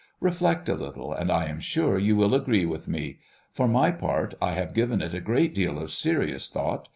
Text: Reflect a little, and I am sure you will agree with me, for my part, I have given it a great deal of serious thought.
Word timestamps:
Reflect 0.19 0.67
a 0.67 0.73
little, 0.73 1.13
and 1.13 1.31
I 1.31 1.45
am 1.45 1.59
sure 1.59 1.99
you 1.99 2.15
will 2.15 2.33
agree 2.33 2.65
with 2.65 2.87
me, 2.87 3.19
for 3.51 3.67
my 3.67 3.91
part, 3.91 4.33
I 4.41 4.53
have 4.53 4.73
given 4.73 4.99
it 4.99 5.13
a 5.13 5.19
great 5.21 5.53
deal 5.53 5.77
of 5.77 5.91
serious 5.91 6.49
thought. 6.49 6.89